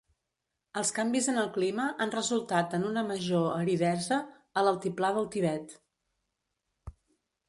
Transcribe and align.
Els 0.79 0.91
canvis 0.99 1.27
en 1.33 1.41
el 1.41 1.49
clima 1.57 1.83
han 2.05 2.13
resultat 2.15 2.73
en 2.77 2.85
una 2.91 3.03
major 3.09 3.45
aridesa 3.57 4.17
a 4.23 4.63
l'Altiplà 4.69 5.13
del 5.19 5.29
Tibet. 5.37 5.77